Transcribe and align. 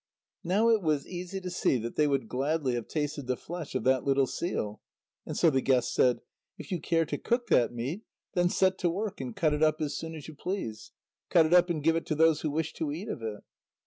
Now 0.43 0.67
it 0.69 0.81
was 0.81 1.05
easy 1.07 1.39
to 1.41 1.51
see 1.51 1.77
that 1.77 1.95
they 1.95 2.07
would 2.07 2.27
gladly 2.27 2.73
have 2.73 2.87
tasted 2.87 3.27
the 3.27 3.37
flesh 3.37 3.75
of 3.75 3.83
that 3.83 4.03
little 4.03 4.25
seal. 4.25 4.81
And 5.27 5.37
so 5.37 5.51
the 5.51 5.61
guest 5.61 5.93
said: 5.93 6.21
"If 6.57 6.71
you 6.71 6.81
care 6.81 7.05
to 7.05 7.19
cook 7.19 7.49
that 7.49 7.71
meat, 7.71 8.01
then 8.33 8.49
set 8.49 8.79
to 8.79 8.89
work 8.89 9.21
and 9.21 9.35
cut 9.35 9.53
it 9.53 9.61
up 9.61 9.79
as 9.79 9.95
soon 9.95 10.15
as 10.15 10.27
you 10.27 10.33
please. 10.33 10.91
Cut 11.29 11.45
it 11.45 11.53
up 11.53 11.69
and 11.69 11.83
give 11.83 12.03
to 12.03 12.15
those 12.15 12.41
who 12.41 12.49
wish 12.49 12.73
to 12.73 12.91
eat 12.91 13.09
of 13.09 13.21
it." 13.21 13.43